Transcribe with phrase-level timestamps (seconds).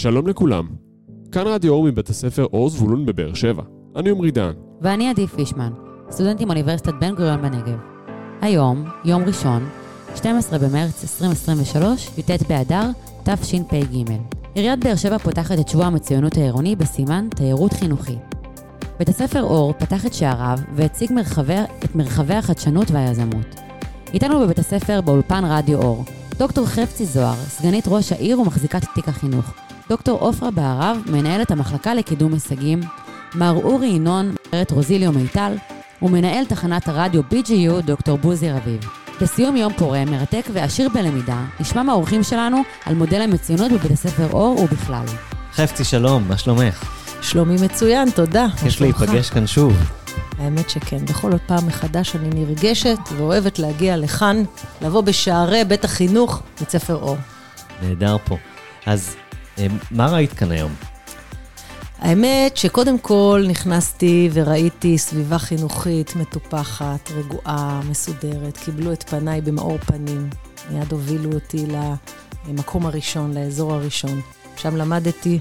[0.00, 0.68] שלום לכולם.
[1.32, 3.62] כאן רדיו אור מבית הספר אור זבולון בבאר שבע.
[3.96, 4.52] אני עמרי דן.
[4.80, 5.72] ואני עדי פישמן,
[6.10, 7.78] סטודנט עם אוניברסיטת בן גוריון בנגב.
[8.40, 9.68] היום, יום ראשון,
[10.16, 12.82] 12 במרץ 2023, י"ט באדר,
[13.22, 14.04] תשפ"ג.
[14.54, 18.34] עיריית באר שבע פותחת את שבוע המצוינות העירוני בסימן תיירות חינוכית.
[18.98, 23.60] בית הספר אור פתח את שעריו והציג מרחבי, את מרחבי החדשנות והיזמות.
[24.14, 26.04] איתנו בבית הספר באולפן רדיו אור,
[26.38, 29.54] דוקטור חפצי זוהר, סגנית ראש העיר ומחזיקת תיק החינוך,
[29.90, 32.80] דוקטור עופרה בהרב, מנהלת המחלקה לקידום הישגים,
[33.34, 35.56] מר אורי ינון, מרת רוזיליו מיטל,
[36.02, 38.80] ומנהל תחנת הרדיו BGU, דוקטור בוזי רביב.
[39.20, 44.60] בסיום יום פורה, מרתק ועשיר בלמידה, נשמע מהאורחים שלנו על מודל המצוינות בבית הספר אור
[44.60, 45.04] ובכלל.
[45.52, 46.84] חפצי, שלום, מה שלומך?
[47.22, 48.46] שלומי מצוין, תודה.
[48.62, 49.72] כיף להיפגש כאן שוב.
[50.38, 54.42] האמת שכן, בכל עוד פעם מחדש אני נרגשת ואוהבת להגיע לכאן,
[54.82, 57.16] לבוא בשערי בית החינוך, בית ספר אור.
[57.82, 58.36] נהדר פה.
[58.86, 59.16] אז
[59.90, 60.72] מה ראית כאן היום?
[61.98, 70.30] האמת שקודם כל נכנסתי וראיתי סביבה חינוכית מטופחת, רגועה, מסודרת, קיבלו את פניי במאור פנים,
[70.70, 71.66] מיד הובילו אותי
[72.48, 74.20] למקום הראשון, לאזור הראשון.
[74.56, 75.38] שם למדתי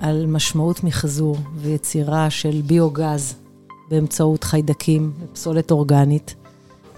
[0.00, 3.34] על משמעות מחזור ויצירה של ביוגז
[3.88, 6.34] באמצעות חיידקים ופסולת אורגנית.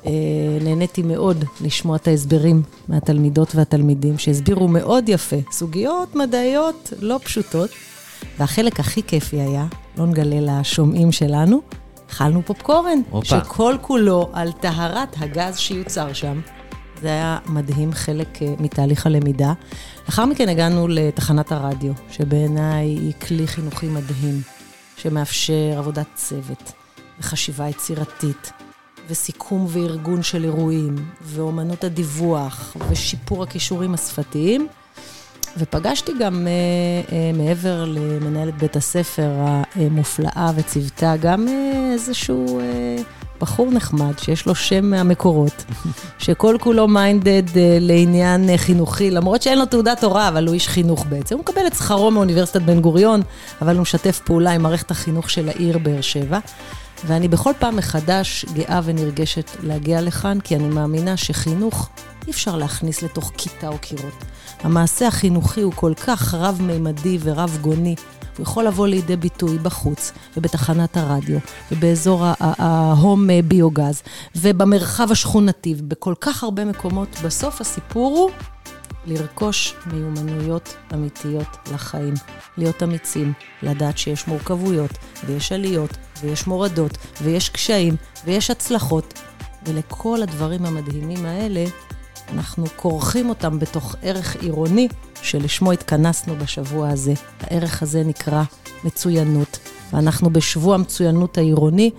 [0.06, 0.12] אה,
[0.60, 7.70] נהניתי מאוד לשמוע את ההסברים מהתלמידות והתלמידים, שהסבירו מאוד יפה, סוגיות מדעיות לא פשוטות.
[8.38, 9.66] והחלק הכי כיפי היה,
[9.98, 11.60] לא נגלה לשומעים שלנו,
[12.10, 13.26] אכלנו פופקורן, הופה.
[13.26, 16.40] שכל כולו על טהרת הגז שיוצר שם.
[17.02, 19.52] זה היה מדהים, חלק אה, מתהליך הלמידה.
[20.06, 24.40] לאחר מכן הגענו לתחנת הרדיו, שבעיניי היא כלי חינוכי מדהים,
[24.96, 26.72] שמאפשר עבודת צוות,
[27.20, 28.52] וחשיבה יצירתית,
[29.10, 34.68] וסיכום וארגון של אירועים, ואומנות הדיווח, ושיפור הכישורים השפתיים.
[35.58, 36.52] ופגשתי גם אה,
[37.16, 39.30] אה, מעבר למנהלת בית הספר
[39.74, 42.96] המופלאה וצוותה, גם אה, איזשהו אה,
[43.40, 45.64] בחור נחמד שיש לו שם מהמקורות,
[46.18, 50.68] שכל כולו מיינדד אה, לעניין אה, חינוכי, למרות שאין לו תעודת הוראה, אבל הוא איש
[50.68, 51.34] חינוך בעצם.
[51.34, 53.22] הוא מקבל את שכרו מאוניברסיטת בן גוריון,
[53.62, 56.38] אבל הוא משתף פעולה עם מערכת החינוך של העיר באר שבע.
[57.06, 61.88] ואני בכל פעם מחדש גאה ונרגשת להגיע לכאן, כי אני מאמינה שחינוך
[62.26, 64.24] אי אפשר להכניס לתוך כיתה או קירות.
[64.60, 67.94] המעשה החינוכי הוא כל כך רב-מימדי ורב-גוני.
[68.38, 71.38] הוא יכול לבוא לידי ביטוי בחוץ, ובתחנת הרדיו,
[71.72, 74.02] ובאזור ההום ביוגז,
[74.36, 77.08] ובמרחב השכונתי, ובכל כך הרבה מקומות.
[77.24, 78.30] בסוף הסיפור הוא
[79.06, 82.14] לרכוש מיומנויות אמיתיות לחיים.
[82.58, 84.90] להיות אמיצים, לדעת שיש מורכבויות,
[85.26, 89.20] ויש עליות, ויש מורדות, ויש קשיים, ויש הצלחות.
[89.66, 91.64] ולכל הדברים המדהימים האלה,
[92.32, 94.88] אנחנו כורכים אותם בתוך ערך עירוני
[95.22, 97.12] שלשמו התכנסנו בשבוע הזה.
[97.40, 98.42] הערך הזה נקרא
[98.84, 99.58] מצוינות,
[99.92, 101.90] ואנחנו בשבוע המצוינות העירוני.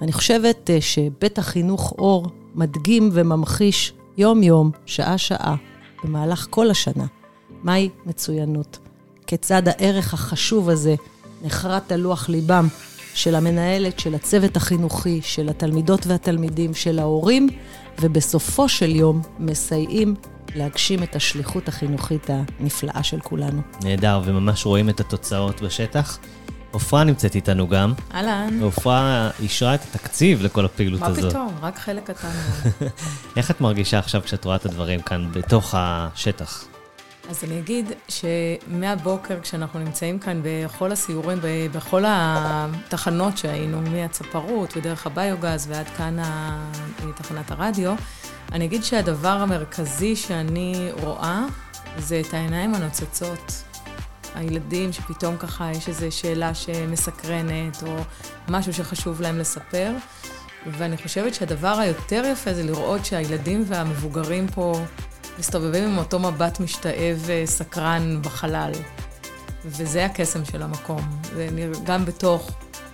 [0.00, 5.54] ואני חושבת אה, שבית החינוך אור מדגים וממחיש יום-יום, שעה-שעה,
[6.04, 7.06] במהלך כל השנה,
[7.62, 8.78] מהי מצוינות.
[9.26, 10.94] כיצד הערך החשוב הזה
[11.42, 12.68] נחרט על לוח ליבם
[13.14, 17.48] של המנהלת, של הצוות החינוכי, של התלמידות והתלמידים, של ההורים,
[18.00, 20.14] ובסופו של יום מסייעים
[20.54, 23.62] להגשים את השליחות החינוכית הנפלאה של כולנו.
[23.84, 26.18] נהדר, וממש רואים את התוצאות בשטח.
[26.70, 27.92] עופרה נמצאת איתנו גם.
[28.14, 28.62] אהלן.
[28.62, 31.30] ועופרה אישרה את התקציב לכל הפעילות מה הזאת.
[31.30, 31.54] פתאום?
[31.62, 32.28] רק חלק קטן.
[33.36, 36.64] איך את מרגישה עכשיו כשאת רואה את הדברים כאן בתוך השטח?
[37.30, 41.38] אז אני אגיד שמהבוקר, כשאנחנו נמצאים כאן בכל הסיורים,
[41.72, 46.16] בכל התחנות שהיינו, מהצפרות ודרך הביוגז ועד כאן
[47.16, 47.94] תחנת הרדיו,
[48.52, 51.44] אני אגיד שהדבר המרכזי שאני רואה
[51.98, 53.67] זה את העיניים הנוצצות.
[54.34, 57.96] הילדים שפתאום ככה יש איזו שאלה שמסקרנת, או
[58.48, 59.92] משהו שחשוב להם לספר.
[60.66, 64.80] ואני חושבת שהדבר היותר יפה זה לראות שהילדים והמבוגרים פה
[65.38, 68.72] מסתובבים עם אותו מבט משתאה וסקרן בחלל.
[69.64, 71.00] וזה הקסם של המקום.
[71.34, 71.48] זה
[71.84, 72.50] גם בתוך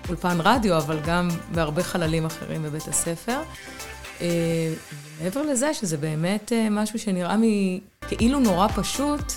[0.09, 3.41] אולפן רדיו, אבל גם בהרבה חללים אחרים בבית הספר.
[4.21, 4.73] אה,
[5.23, 7.43] מעבר לזה, שזה באמת אה, משהו שנראה מ...
[8.09, 9.33] כאילו נורא פשוט,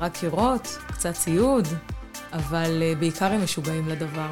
[0.00, 1.68] רק קירות, קצת ציוד,
[2.32, 4.30] אבל אה, בעיקר הם משוגעים לדבר.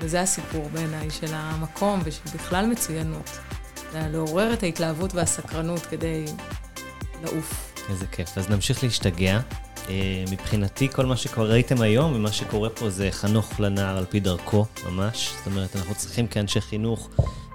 [0.00, 3.30] וזה הסיפור בעיניי של המקום ושל בכלל מצוינות.
[3.94, 6.24] לעורר את ההתלהבות והסקרנות כדי
[7.22, 7.74] לעוף.
[7.88, 8.38] איזה כיף.
[8.38, 9.40] אז נמשיך להשתגע.
[9.88, 14.66] אה, מבחינתי, כל מה שראיתם היום ומה שקורה פה זה חנוך לנער על פי דרכו,
[14.86, 15.32] ממש.
[15.38, 17.10] זאת אומרת, אנחנו צריכים כאנשי חינוך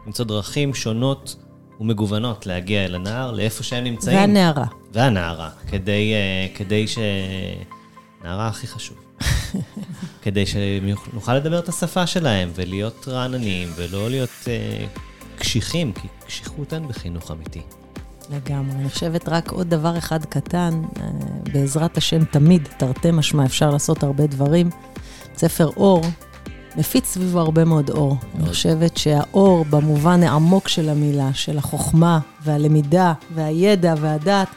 [0.06, 1.36] למצוא דרכים שונות
[1.80, 4.18] ומגוונות להגיע אל הנער, לאיפה שהם נמצאים.
[4.18, 4.66] והנערה.
[4.94, 6.98] והנערה, כדי, אה, כדי ש...
[8.24, 8.98] נערה הכי חשוב.
[10.24, 14.86] כדי שנוכל לדבר את השפה שלהם ולהיות רעננים ולא להיות אה,
[15.38, 17.62] קשיחים, כי קשיחות אין בחינוך אמיתי.
[18.30, 18.76] לגמרי.
[18.76, 21.10] אני חושבת רק עוד דבר אחד קטן, אה,
[21.54, 24.70] בעזרת השם תמיד, תרתי משמע, אפשר לעשות הרבה דברים.
[25.38, 26.02] ספר אור
[26.76, 28.18] מפיץ סביבו הרבה מאוד אור.
[28.36, 34.48] אני חושבת שהאור, במובן העמוק של המילה, של החוכמה והלמידה והידע והדעת,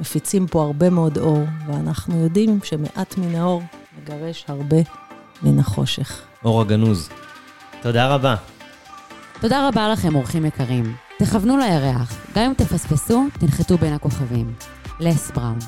[0.00, 3.62] מפיצים פה הרבה מאוד אור, ואנחנו יודעים שמעט מן האור
[3.98, 4.76] מגרש הרבה
[5.42, 6.22] מן החושך.
[6.44, 7.08] אור הגנוז.
[7.82, 8.34] תודה רבה.
[9.40, 10.94] תודה רבה לכם, אורחים יקרים.
[11.18, 14.54] תכוונו לירח, גם אם תפספסו, תנחתו בין הכוכבים.
[15.00, 15.58] לס בראון.